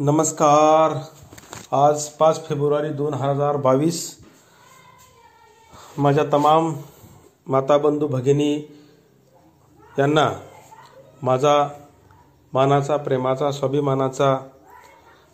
नमस्कार. 0.00 0.92
आज 1.72 2.08
पाच 2.08 2.46
फेब्रुवारी 2.46 2.88
दोन 2.88 3.14
हजार 3.14 3.56
बावीस. 3.56 4.24
माझ्या 5.98 6.24
तमाम 6.32 6.74
माताबंधू 7.46 8.06
भगिनी 8.06 8.54
यांना 9.98 10.32
माझा 11.22 11.68
मानाचा 12.52 12.96
प्रेमाचा 12.96 13.52
स्वाभिमानाचा 13.52 14.38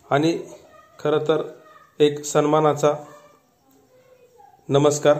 आणि 0.09 0.37
खरं 0.99 1.27
तर 1.27 1.41
एक 1.99 2.23
सन्मानाचा 2.25 2.93
नमस्कार. 4.69 5.17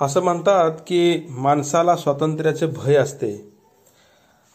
असं 0.00 0.22
म्हणतात 0.22 0.70
की 0.86 1.26
माणसाला 1.30 1.96
स्वातंत्र्याचे 1.96 2.66
भय 2.66 2.96
असते 2.96 3.52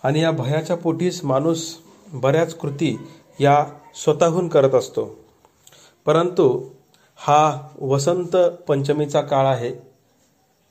आणि 0.04 0.21
या 0.21 0.32
भयाच्या 0.32 0.78
पोटीस 0.78 1.23
माणूस 1.25 1.78
बऱ्याच 2.14 2.56
कृती 2.56 3.08
या 3.40 3.66
स्वतःहून 3.96 4.48
करत 4.48 4.76
असतो. 4.76 5.20
परंतु 6.06 6.70
हा 7.16 7.68
वसंत 7.82 8.36
पंचमीचा 8.68 9.22
काळ 9.22 9.46
आहे. 9.46 9.74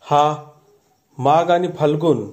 हा 0.01 0.45
माघ 1.19 1.51
आणि 1.51 1.69
फाल्गुन 1.79 2.31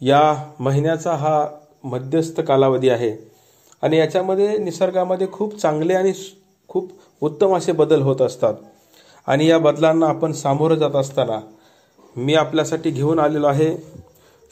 या 0.00 0.50
महिन्याचा 0.60 1.12
हा 1.14 1.46
मध्यस्थ 1.84 2.40
कालावधी 2.40 2.88
आहे. 2.88 3.30
आणि 3.82 3.96
याच्यामध्ये 3.96 4.58
निसर्गामध्ये 4.58 5.26
खूप 5.32 5.56
चांगले 5.56 5.94
आणि 5.94 6.12
खूप 6.68 6.90
उत्तम 7.20 7.56
असे 7.56 7.72
बदल 7.72 8.02
होत 8.02 8.20
असतात. 8.20 8.54
आणि 9.26 9.46
या 9.46 9.58
बदलांना 9.58 10.06
आपण 10.06 10.32
सामोरं 10.32 10.74
जात 10.74 10.96
असताना 10.96 11.40
मी 12.16 12.34
आपल्यासाठी 12.34 12.90
घेऊन 12.90 13.18
आलेलो 13.18 13.46
आहे 13.46 13.76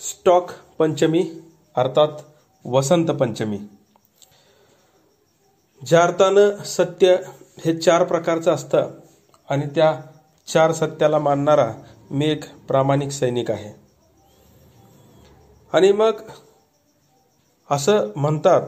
स्टॉक 0.01 0.51
पंचमी 0.79 1.31
अर्थात 1.77 2.09
वसंत 2.65 3.06
पंचमी. 3.06 3.59
ज्या 5.87 6.03
अर्थानं 6.03 6.62
सत्य 6.62 7.16
हे 7.64 7.77
चार 7.77 8.05
प्रकारचं 8.05 8.50
असतं 8.50 8.91
आणि 9.50 9.66
त्या 9.75 10.00
चार 10.47 10.72
सत्याला 10.72 11.19
मानणारा 11.19 11.75
मी 12.11 12.27
एक 12.27 12.44
प्रामाणिक 12.66 13.11
सैनिक 13.11 13.50
आहे. 13.50 13.80
आणि 15.72 15.92
मग 15.92 16.12
असं 17.70 18.08
म्हणतात 18.16 18.62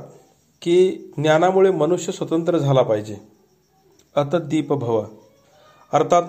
की 0.62 0.90
ज्ञानामुळे 1.16 1.70
मनुष्य 1.70 2.12
स्वतंत्र 2.12 2.58
झाला 2.58 2.82
पाहिजे. 2.82 3.16
अतदीप 4.14 4.72
भव. 4.72 5.04
अर्थात 5.92 6.22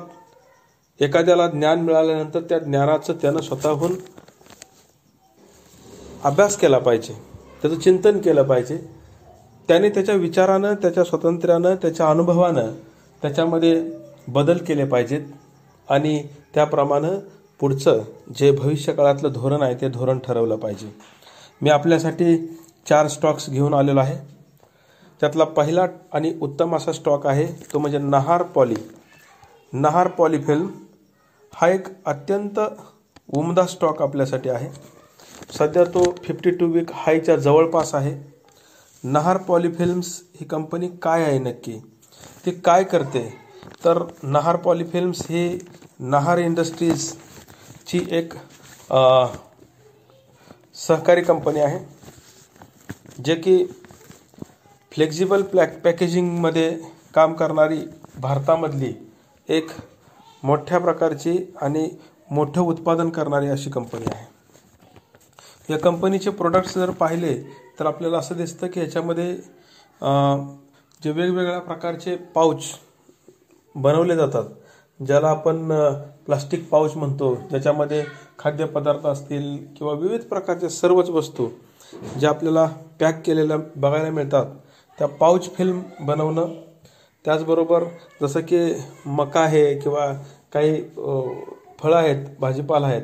एखाद्याला 1.01 1.47
ज्ञान 1.47 1.79
मिळाल्यानंतर 1.79 2.39
त्या 2.41 2.59
ज्ञानाचं 2.59 3.13
त्यानं 3.13 3.41
स्वतःहून 3.41 3.95
अभ्यास 6.23 6.57
केला 6.57 6.77
पाहिजे. 6.77 7.13
त्याचं 7.61 7.79
चिंतन 7.79 8.19
केलं 8.19 8.43
पाहिजे. 8.43 9.00
त्याने 9.67 9.89
त्याच्या 9.89 10.15
विचारानं 10.15 10.73
त्याच्या 10.73 11.03
स्वातंत्र्यानं 11.03 11.75
त्याच्या 11.75 12.09
अनुभवानं 12.09 12.71
त्याच्यामध्ये 13.21 13.91
बदल 14.27 14.57
केले 14.57 14.85
पाहिजेत. 14.85 15.21
आणि 15.89 16.23
त्याप्रमाणे 16.53 17.09
पुढचं 17.59 18.03
जे 18.39 18.51
भविष्यकाळातलं 18.51 19.31
धोरण 19.33 19.61
आहे 19.61 19.75
ते 19.75 19.89
धोरण 19.89 20.19
ठरवलं 20.19 20.55
पाहिजे. 20.55 20.95
मी 21.61 21.69
आपल्यासाठी 21.69 22.59
चार 22.89 23.07
स्टॉक्स 23.07 23.49
घेऊन 23.49 23.73
आलेलो 23.73 23.99
आहे. 23.99 24.17
त्यातला 25.19 25.43
पहिला 25.43 25.85
आणि 26.13 26.33
उत्तम 26.41 26.75
असा 26.75 26.91
स्टॉक 26.91 27.27
आहे 27.27 27.45
तो 27.45 27.79
म्हणजे 27.79 27.97
नहार 27.97 28.43
पॉली. 28.43 28.75
नहार 29.73 30.07
पॉलीफिल्म 30.07 30.67
हा 31.53 31.69
एक 31.69 31.87
अत्यंत 32.05 32.59
उमदा 33.33 33.65
स्टॉक 33.65 34.01
आपल्यासाठी 34.01 34.49
आहे. 34.49 34.69
सध्या 35.57 35.83
तो 35.83 36.15
फिफ्टी 36.23 36.49
टू 36.49 36.65
वीक 36.65 36.91
हायच्या 36.93 37.35
जवळपास 37.35 37.95
आहे. 37.95 38.30
नहार 39.03 39.37
पॉलिफिल्म्स 39.37 40.07
ही 40.35 40.45
कंपनी 40.45 40.87
काय 41.01 41.23
आहे 41.23 41.39
नक्की? 41.39 41.77
ती 42.45 42.51
काय 42.51 42.83
करते? 42.83 43.21
तर 43.85 44.03
नहार 44.23 44.55
पॉलिफिल्म्स 44.57 45.21
ही 45.29 45.59
नहार 45.99 46.37
इंडस्ट्रीजची 46.37 47.99
एक 48.11 48.33
सहकारी 50.87 51.21
कंपनी 51.21 51.59
आहे 51.59 51.79
जे 53.25 53.35
की 53.35 53.63
फ्लेक्झिबल 54.91 55.41
प्लॅक 55.41 55.81
पॅकेजिंगमध्ये 55.83 56.69
काम 57.15 57.33
करणारी 57.33 57.79
भारतामधली 58.19 58.93
एक 59.49 59.71
मोठ्या 60.43 60.79
प्रकारची 60.79 61.37
आणि 61.61 61.89
मोठं 62.31 62.61
उत्पादन 62.61 63.09
करणारी 63.09 63.47
अशी 63.47 63.69
कंपनी 63.69 64.05
आहे. 64.13 64.25
या 65.69 65.77
कंपनीचे 65.79 66.29
प्रोडक्ट्स 66.29 66.75
जर 66.75 66.89
पाहिले 66.91 67.33
तर 67.77 67.85
आपल्याला 67.85 68.17
असं 68.17 68.37
दिसतं 68.37 68.67
की 68.67 68.79
याच्यामध्ये 68.79 69.33
जे 71.01 71.11
वेगवेगळ्या 71.11 71.59
प्रकारचे 71.59 72.15
पाऊच 72.35 72.63
बनवले 73.75 74.15
जातात 74.15 74.45
ज्याला 74.99 75.29
आपण 75.29 75.71
प्लास्टिक 76.25 76.67
पाऊच 76.69 76.95
म्हणतो 76.95 77.33
ज्याच्यामध्ये 77.49 78.03
खाद्यपदार्थ 78.39 79.05
असतील 79.07 79.57
किंवा 79.77 79.93
विविध 79.93 80.21
प्रकारच्या 80.21 80.69
सर्वच 80.69 81.09
वस्तू 81.09 81.47
ज्या 82.19 82.29
आपल्याला 82.29 82.65
पॅक 82.99 83.21
केलेल्या 83.25 83.57
बघायला 83.75 84.09
मिळतात 84.09 84.45
त्या 84.99 85.07
पाऊच 85.07 85.49
फिल्म 85.55 85.81
बनवणं 85.99 86.53
त्याचबरोबर 87.25 87.83
जसं 88.21 88.41
की 88.41 88.59
मका 89.05 89.39
आहे 89.39 89.79
किंवा 89.79 90.11
काही 90.53 90.81
फळं 91.79 91.95
आहेत 91.95 92.25
भाजीपाला 92.39 92.87
आहेत 92.87 93.03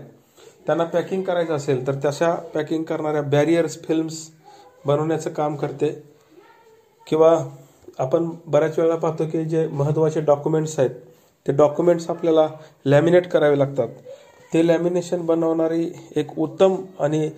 त्यांना 0.65 0.83
पॅकिंग 0.83 1.21
करायचं 1.23 1.55
असेल 1.55 1.85
तर 1.87 1.95
तशा 2.05 2.33
पॅकिंग 2.53 2.83
करणाऱ्या 2.83 3.21
बॅरियर्स 3.21 3.81
फिल्म्स 3.83 4.27
बनवण्याचं 4.87 5.29
काम 5.33 5.55
करते. 5.55 5.89
किंवा 7.07 7.37
आपण 7.99 8.29
बऱ्याच 8.47 8.77
वेळा 8.79 8.95
पाहतो 8.95 9.25
की 9.31 9.43
जे 9.45 9.67
महत्त्वाचे 9.67 10.21
डॉक्युमेंट्स 10.21 10.77
आहेत 10.79 10.89
ते 11.45 11.51
डॉक्युमेंट्स 11.53 12.09
आपल्याला 12.09 12.47
लॅमिनेट 12.85 13.27
करावे 13.31 13.57
लागतात. 13.59 13.87
ते 14.51 14.65
लॅमिनेशन 14.67 15.25
बनवणारी 15.25 15.89
एक 16.15 16.37
उत्तम 16.39 16.75
आणि 16.99 17.29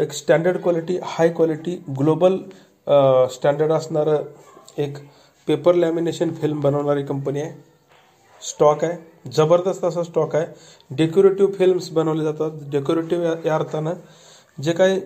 एक 0.00 0.12
standard 0.12 0.60
quality 0.62 0.98
high 1.02 1.28
quality 1.28 1.76
global 1.98 2.36
standard 3.32 3.72
असणारं 3.72 4.22
एक 4.82 4.96
पेपर 5.48 5.74
लॅमिनेशन 5.74 6.34
फिल्म 6.34 6.60
बनवणारी 6.60 7.02
कंपनी 7.04 7.40
आहे. 7.40 7.52
स्टॉक 8.42 8.84
आहे. 8.84 8.96
जबरदस्त 9.32 9.84
असा 9.84 10.02
स्टॉक 10.02 10.34
आहे. 10.36 10.46
डेकोरेटिव्ह 10.90 11.52
फिल्म्स 11.52 11.90
बनवले 11.92 12.24
जातात. 12.24 12.50
डेकोरेटिव्ह 12.70 13.46
या 13.46 13.54
अर्थानं 13.54 13.94
जे 14.62 14.72
काही 14.72 15.00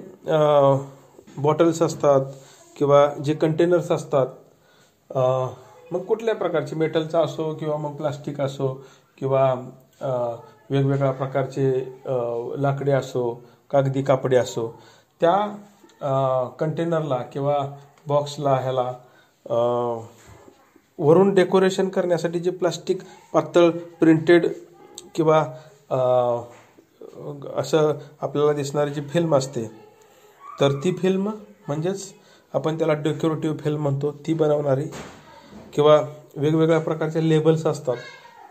बॉटल्स 1.39 1.83
असतात 1.83 2.21
किंवा 2.79 3.07
जे 3.25 3.35
कंटेनर्स 3.35 3.91
असतात 3.91 4.27
मग 5.93 5.99
कुठल्या 5.99 6.35
प्रकारचे 6.35 6.77
मेटलचा 6.77 7.21
असो 7.21 7.55
किंवा 7.55 7.77
मग 7.77 7.97
प्लास्टिक 7.97 8.41
असो 8.41 8.87
किंवा 9.19 9.55
वेगवेगळ्या 10.71 11.11
प्रकारचे 11.11 11.99
लाकडे 12.63 12.93
असो 12.93 13.43
कागदी 13.71 14.03
कापडे 14.03 14.37
असो 14.37 14.81
त्या 15.21 16.49
कंटेनरला 16.59 17.17
किंवा 17.17 17.57
बॉक्सला 18.07 18.55
ह्याला 18.55 18.93
वरून 20.99 21.35
डेकोरेशन 21.35 21.89
करण्यासाठी 21.89 22.39
जे 22.39 22.51
प्लास्टिक 22.51 22.99
पातळ 23.33 23.71
प्रिंटेड 23.71 24.47
किंवा 25.15 25.45
असं 27.57 27.93
आपल्याला 28.21 28.53
दिसणारी 28.53 28.91
जी 28.91 29.01
फिल्म 29.01 29.37
असते 29.37 29.82
तर 30.63 30.73
ती 30.85 30.91
फिल्म 30.97 31.31
म्हणजेच 31.67 32.13
आपण 32.55 32.77
त्याला 32.79 32.93
डेकोरेटिव्ह 32.95 33.57
फिल्म 33.59 33.81
म्हणतो 33.83 34.11
ती 34.27 34.35
बनवणारी 34.35 34.85
किंवा 35.75 35.97
वेगवेगळ्या 36.37 36.79
प्रकारचे 36.81 37.29
लेबल्स 37.29 37.67
असतात. 37.67 37.97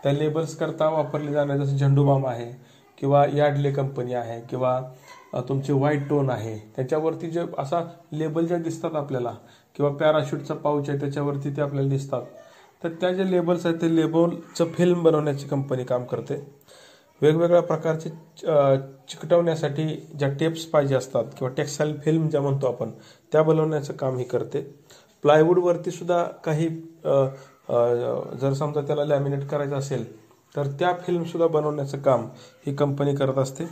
त्या 0.02 0.12
लेबल्सकरता 0.12 0.88
वापरले 0.90 1.32
जाणारे 1.32 1.58
जसं 1.58 1.76
झेंडूबाम 1.76 2.26
आहे 2.26 2.50
किंवा 2.98 3.24
यार्डले 3.34 3.70
कंपनी 3.72 4.14
आहे 4.14 4.40
किंवा 4.40 4.80
तुमचे 5.48 5.72
व्हाईट 5.72 6.08
टोन 6.08 6.30
आहे 6.30 6.56
त्याच्यावरती 6.76 7.30
जे 7.30 7.42
असा 7.58 7.80
लेबल 8.12 8.46
ज्या 8.46 8.58
दिसतात 8.58 8.96
आपल्याला 8.96 9.34
किंवा 9.76 9.90
पॅराशूटचा 9.92 10.54
पाऊच 10.54 10.88
आहे 10.88 10.98
त्याच्यावरती 11.00 11.56
ते 11.56 11.62
आपल्याला 11.62 11.88
दिसतात. 11.88 12.22
तर 12.82 12.88
त्या 13.00 13.12
जे 13.12 13.30
लेबल्स 13.30 13.66
आहेत 13.66 13.76
ते 13.82 13.94
लेबलचं 13.96 14.72
फिल्म 14.74 15.02
बनवण्याची 15.02 15.48
कंपनी 15.48 15.84
काम 15.84 16.04
करते. 16.04 16.34
वेगवेगळ्या 17.22 17.62
प्रकारचे 17.62 18.08
चिकटवण्यासाठी 19.08 19.84
ज्या 20.18 20.28
टेप्स 20.40 20.64
पाहिजे 20.66 20.94
असतात 20.94 21.24
किंवा 21.38 21.52
टेक्स्टाईल 21.56 21.98
फिल्म 22.04 22.28
ज्या 22.28 22.40
म्हणतो 22.40 22.66
आपण 22.66 22.90
त्या 23.32 23.42
बनवण्याचं 23.42 23.92
काम 23.92 24.16
ही 24.18 24.24
करते. 24.24 24.60
प्लायवूडवरती 25.24 25.90
सुद्धा 25.90 26.22
काही 26.44 26.68
जर 28.40 28.52
समजा 28.52 28.80
त्याला 28.86 29.04
लॅमिनेट 29.04 29.46
करायचं 29.48 29.76
असेल 29.76 30.04
तर 30.54 30.66
त्या 30.78 30.92
फिल्मसुद्धा 31.06 31.46
बनवण्याचं 31.48 31.98
काम 32.02 32.26
ही 32.66 32.74
कंपनी 32.76 33.14
करत 33.16 33.38
असते. 33.38 33.64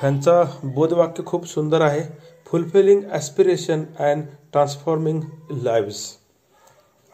ह्यांचा 0.00 0.42
बोधवाक्य 0.64 1.22
खूप 1.26 1.46
सुंदर 1.46 1.80
आहे. 1.80 2.02
Fulfilling 2.46 3.00
aspiration 3.10 3.84
and 3.98 4.24
transforming 4.52 5.20
lives 5.62 6.04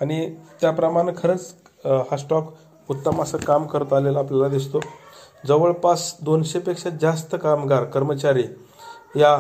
आणि 0.00 0.34
त्याप्रमाणे 0.60 1.12
खरंच 1.16 1.54
हा 2.10 2.16
स्टॉक 2.16 2.52
उत्तम 2.90 3.22
असं 3.22 3.38
काम 3.38 3.66
करत 3.66 3.92
आलेलं 3.92 4.18
आपल्याला 4.18 4.48
दिसतो. 4.48 4.80
जवळपास 5.48 6.14
दोनशेपेक्षा 6.22 6.90
जास्त 7.02 7.34
कामगार 7.42 7.84
कर्मचारी 7.84 8.44
या 9.16 9.36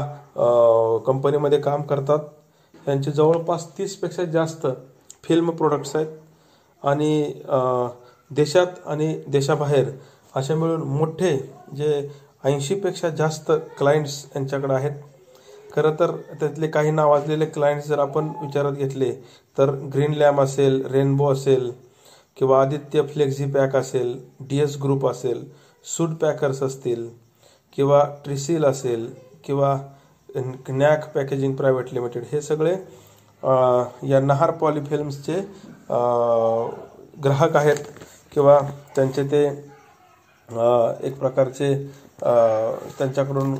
कंपनीमध्ये 1.06 1.60
काम 1.60 1.82
करतात. 1.82 2.18
यांचे 2.86 3.10
जवळपास 3.10 3.66
तीसपेक्षा 3.78 4.24
जास्त 4.24 4.66
फिल्म 5.24 5.50
प्रोडक्ट्स 5.50 5.94
आहेत. 5.96 6.06
आणि 6.82 7.32
देशात 8.30 8.86
आणि 8.86 9.14
देशाबाहेर 9.28 9.88
असे 10.34 10.54
मिळून 10.54 10.82
मोठे 10.88 11.36
जे 11.76 12.08
ऐंशीपेक्षा 12.44 13.08
जास्त 13.08 13.50
क्लायंट्स 13.78 14.24
यांच्याकडे 14.36 14.74
आहेत. 14.74 14.92
खरं 15.74 15.94
तर 16.00 16.10
त्यातले 16.40 16.66
काही 16.68 16.90
नावाजलेले 16.90 17.46
क्लायंट्स 17.46 17.86
जर 17.88 17.98
आपण 17.98 18.28
विचारात 18.40 18.72
घेतले 18.72 19.12
तर 19.56 19.70
ग्रीन 19.94 20.14
लॅम 20.14 20.40
असेल 20.40 20.84
रेनबो 20.86 21.32
असेल 21.32 21.70
किंवा 22.36 22.60
आदित्य 22.60 23.02
फ्लेक्झी 23.02 23.46
पॅक 23.46 23.76
असेल 23.76 24.16
डी 24.40 24.58
एस 24.60 24.76
ग्रुप 24.82 25.06
असेल 25.06 25.44
सूट 25.84 26.10
पॅकर्स 26.10 26.62
असतील 26.62 27.08
किंवा 27.72 28.04
ट्रिसिल 28.24 28.64
असेल 28.64 29.10
किंवा 29.44 29.76
नॅक 30.68 31.12
पॅकेजिंग 31.14 31.54
प्रायव्हेट 31.56 31.92
लिमिटेड 31.92 32.24
हे 32.32 32.40
सगळे 32.42 32.72
या 34.08 34.20
नहार 34.20 34.50
पॉलिफिल्म्सचे 34.50 35.34
फिल्म्सचे 35.34 37.20
ग्राहक 37.24 37.56
आहेत 37.56 37.84
किंवा 38.32 38.58
त्यांचे 38.96 39.22
ते 39.24 39.44
एक 41.06 41.18
प्रकारचे 41.18 41.74
त्यांच्याकडून 42.98 43.54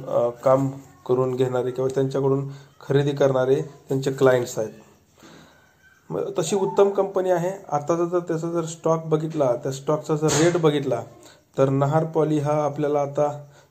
काम 0.44 0.68
करून 1.06 1.34
घेणारे 1.34 1.70
किंवा 1.70 1.88
त्यांच्याकडून 1.94 2.48
खरेदी 2.80 3.10
करणारे 3.10 3.60
त्यांचे 3.88 4.10
क्लायंट्स 4.12 4.58
आहेत. 4.58 4.70
मग 6.12 6.30
तशी 6.38 6.56
उत्तम 6.56 6.90
कंपनी 6.90 7.30
आहे. 7.30 7.50
आताचा 7.68 8.04
जर 8.04 8.18
त्याचा 8.18 8.50
जर 8.50 8.64
स्टॉक 8.66 9.04
बघितला 9.06 9.52
त्या 9.62 9.72
स्टॉकचा 9.72 10.16
जर 10.16 10.42
रेट 10.42 10.56
बघितला 10.60 11.02
तर 11.56 11.68
नहार 11.68 12.04
पॉली 12.04 12.38
हा 12.38 12.52
आपल्याला 12.64 13.00
आता 13.00 13.28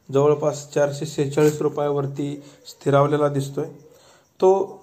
जवळपास 0.09 0.67
चारशे 0.73 1.05
सेहेचाळीस 1.05 1.61
रुपयावरती 1.61 2.35
स्थिरावलेला 2.67 3.27
दिसतोय. 3.29 3.65
तो 4.39 4.79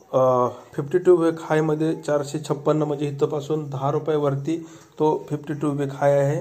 फिफ्टी 0.74 0.98
टू 0.98 1.14
वीक 1.16 1.40
हायमध्ये 1.40 1.94
चारशे 1.96 2.38
छप्पन्न 2.48 2.82
म्हणजे 2.82 3.08
इथंपासून 3.08 3.68
दहा 3.70 3.90
रुपयावरती 3.92 4.56
तो 4.98 5.16
फिफ्टी 5.28 5.54
टू 5.54 5.70
वीक 5.70 5.92
हाय 5.94 6.18
आहे. 6.18 6.40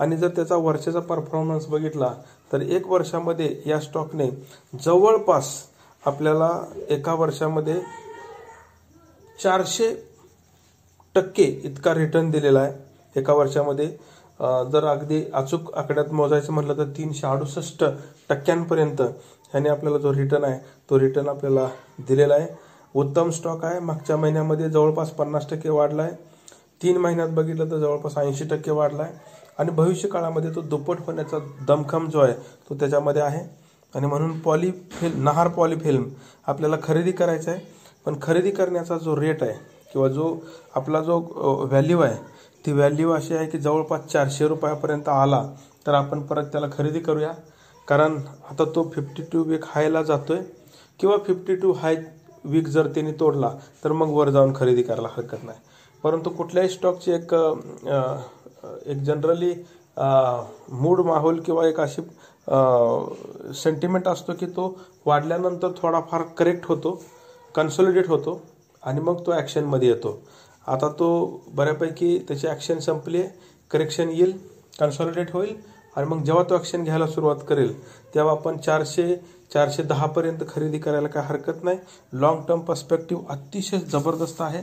आणि 0.00 0.16
जर 0.16 0.28
त्याचा 0.28 0.56
वर्षाचा 0.56 1.00
परफॉर्मन्स 1.00 1.66
बघितला 1.68 2.12
तर 2.50 2.60
एक 2.60 2.86
वर्षामध्ये 2.88 3.56
या 3.66 3.78
स्टॉकने 3.80 4.28
जवळपास 4.74 5.52
आपल्याला 6.02 6.50
एका 6.88 7.14
वर्षामध्ये 7.14 7.80
चारशे 9.38 9.92
टक्के 11.14 11.42
इतका 11.64 11.94
रिटर्न 11.94 12.30
दिलेला 12.30 12.60
आहे. 12.60 12.72
एका 13.16 13.32
वर्षामध्ये 13.34 13.86
जर 14.72 14.84
अगदी 14.88 15.22
अचूक 15.34 15.72
आकड्यात 15.78 16.12
मोजायचं 16.12 16.52
म्हटलं 16.52 16.76
तर 16.76 16.88
तीनशे 16.96 17.26
अडुसष्ट 17.26 17.84
टक्क्यांपर्यंत 18.28 19.00
ह्याने 19.00 19.68
आपल्याला 19.68 19.98
जो 19.98 20.12
रिटर्न 20.14 20.44
आहे 20.44 20.58
तो 20.90 20.98
रिटर्न 21.00 21.28
आपल्याला 21.28 21.68
दिलेला 22.08 22.34
आहे. 22.34 22.46
उत्तम 22.94 23.30
स्टॉक 23.30 23.64
आहे. 23.64 23.78
मागच्या 23.80 24.16
महिन्यामध्ये 24.16 24.68
जवळपास 24.70 25.10
पन्नास 25.10 25.48
टक्के 25.50 25.70
वाढला 25.70 26.02
आहे. 26.02 26.12
तीन 26.82 26.96
महिन्यात 26.96 27.28
बघितलं 27.28 27.70
तर 27.70 27.78
जवळपास 27.78 28.16
ऐंशी 28.18 28.44
टक्के 28.50 28.70
वाढला 28.70 29.02
आहे. 29.02 29.12
आणि 29.58 29.70
भविष्य 29.70 30.08
काळामध्ये 30.08 30.54
तो 30.54 30.60
दुप्पट 30.60 31.00
होण्याचा 31.06 31.38
दमखम 31.68 32.08
जो 32.10 32.20
आहे 32.20 32.34
तो 32.70 32.74
त्याच्यामध्ये 32.80 33.22
आहे. 33.22 33.44
आणि 33.94 34.06
म्हणून 34.06 34.38
poly 34.40 34.70
film 34.92 35.22
Nahar 35.24 35.48
poly 35.48 35.76
film 35.80 36.04
आपल्याला 36.46 36.76
खरेदी 36.82 37.12
करायचं 37.12 37.50
आहे. 37.50 37.60
पण 38.06 38.14
खरेदी 38.22 38.50
करण्याचा 38.50 38.96
जो 38.98 39.16
रेट 39.16 39.42
आहे 39.42 39.54
किंवा 39.92 40.08
जो 40.08 40.34
आपला 40.76 41.00
जो 41.00 41.18
व्हॅल्यू 41.68 42.00
आहे 42.00 42.16
ती 42.64 42.72
व्हॅल्यू 42.72 43.10
अशी 43.12 43.34
आहे 43.34 43.46
की 43.46 43.58
जवळपास 43.58 44.06
चारशे 44.12 44.48
रुपयापर्यंत 44.48 45.08
आला 45.08 45.42
तर 45.86 45.94
आपण 45.94 46.20
परत 46.26 46.44
त्याला 46.52 46.66
खरेदी 46.72 47.00
करूया. 47.00 47.32
कारण 47.88 48.16
आता 48.50 48.64
तो 48.74 48.82
फिफ्टी 48.94 49.22
टू 49.32 49.42
वीक 49.44 49.64
हायला 49.66 50.02
जातोय 50.02 50.40
किंवा 51.00 51.16
फिफ्टी 51.26 51.54
टू 51.56 51.72
हाय 51.72 51.96
वीक 52.44 52.68
जर 52.68 52.86
त्यांनी 52.94 53.12
तोडला 53.20 53.50
तर 53.84 53.92
मग 53.92 54.10
वर 54.14 54.30
जाऊन 54.30 54.52
खरेदी 54.56 54.82
करायला 54.82 55.08
हरकत 55.16 55.44
नाही. 55.44 55.58
परंतु 56.04 56.30
कुठल्याही 56.30 56.68
स्टॉकची 56.68 57.12
एक 57.12 57.34
एक 58.86 59.02
जनरली 59.04 59.52
मूड 60.72 61.00
माहोल 61.06 61.40
किंवा 61.46 61.66
एक 61.68 61.80
अशी 61.80 62.02
सेंटिमेंट 63.54 64.08
असतो 64.08 64.32
की 64.40 64.46
तो 64.46 64.74
वाढल्यानंतर 65.06 65.70
थोडाफार 65.76 66.22
करेक्ट 66.38 66.66
होतो 66.68 67.00
कन्सोलिडेट 67.54 68.08
होतो. 68.08 68.40
आणि 68.82 69.00
मग 69.00 69.26
तो 69.26 69.32
ॲक्शनमध्ये 69.32 69.88
येतो. 69.88 70.18
आता 70.66 70.88
तो 70.98 71.42
बऱ्यापैकी 71.54 72.18
त्याची 72.28 72.46
ॲक्शन 72.46 72.78
संपली 72.78 73.22
करेक्शन 73.70 74.08
येईल 74.10 74.36
कन्सॉलिडेट 74.78 75.32
होईल 75.32 75.54
आणि 75.96 76.06
मग 76.06 76.22
जेव्हा 76.24 76.42
तो 76.50 76.54
ॲक्शन 76.54 76.84
घ्यायला 76.84 77.06
सुरुवात 77.06 77.36
करेल 77.48 77.74
तेव्हा 78.14 78.32
आपण 78.32 78.58
चारशे 78.58 79.14
चारशे 79.52 79.82
दहापर्यंत 79.82 80.42
खरेदी 80.48 80.78
करायला 80.78 81.08
काय 81.08 81.22
हरकत 81.26 81.64
नाही. 81.64 81.78
लॉंग 82.12 82.42
टर्म 82.48 82.60
पर्स्पेक्टिव्ह 82.60 83.32
अतिशय 83.32 83.78
जबरदस्त 83.92 84.40
आहे. 84.40 84.62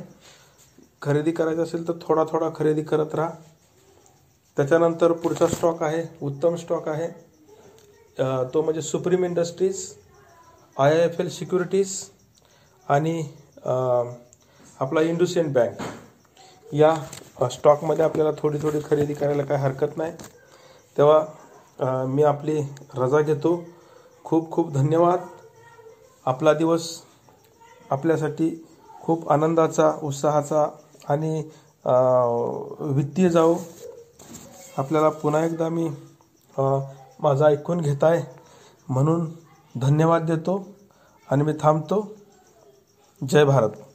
खरेदी 1.02 1.32
करायचं 1.32 1.64
असेल 1.64 1.88
तर 1.88 1.94
थोडा 2.02 2.24
थोडा 2.32 2.50
खरेदी 2.56 2.84
करत 2.84 3.14
राहा. 3.16 3.30
त्याच्यानंतर 4.58 5.12
पुढचा 5.14 5.48
स्टॉक 5.48 5.84
आहे 5.84 6.04
उत्तम 6.22 6.56
स्टॉक 6.56 6.88
आहे. 6.90 7.08
तो 8.54 8.62
म्हणजे 8.62 8.82
Supreme 8.82 9.24
Industries 9.26 9.86
I 10.78 10.92
I 10.92 11.04
F 11.04 11.20
L 11.22 11.30
Securities 11.30 11.94
आणि 12.88 13.22
आपला 13.66 15.02
इंडुसियन 15.02 15.52
बँक. 15.54 15.82
या 16.66 16.96
स्टॉकमध्ये 17.52 18.06
आपल्याला 18.06 18.32
थोडी 18.38 18.58
थोडी 18.62 18.80
खरेदी 18.86 19.14
करायला 19.14 19.44
काय 19.44 19.58
हरकत 19.58 19.98
नाही. 19.98 20.12
तेव्हा 20.98 22.06
मी 22.06 22.24
आपली 22.24 22.62
रजा 22.98 23.22
घेतो. 23.22 23.64
खूप 24.26 24.50
खूप 24.52 24.72
धन्यवाद. 24.74 25.20
आपला 26.26 26.54
दिवस 26.54 26.90
आपल्यासाठी 27.92 28.50
खूप 29.02 29.30
आनंदाचा 29.32 29.92
उत्साहाचा 30.04 30.68
आणि 31.10 31.42
वित्तीय 32.96 33.30
जाऊ 33.30 33.56
आपल्याला 34.78 35.10
पुन्हा 35.22 35.44
एकदा 35.46 35.70
मी 35.70 35.88
माझा 37.20 37.46
ऐकून 37.48 37.82
घेत 37.82 38.04
आहे 38.04 38.22
म्हणून 38.90 39.26
धन्यवाद 39.76 40.26
देतो 40.26 40.64
आणि 41.30 41.44
मी 41.44 41.54
थांबतो. 41.62 42.02
जय 43.24 43.46
भारत. 43.46 43.89